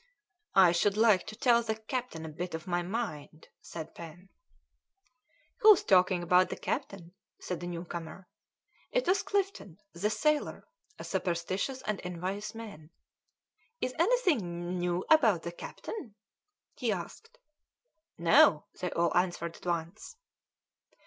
[0.55, 4.29] "I should like to tell the captain a bit of my mind," said Pen.
[5.59, 8.27] "Who's talking about the captain?" said a new comer.
[8.91, 10.67] It was Clifton, the sailor,
[10.97, 12.89] a superstitious and envious man.
[13.79, 16.15] "Is anything new known about the captain?"
[16.73, 17.37] he asked.
[18.17, 20.15] "No," they all answered at once.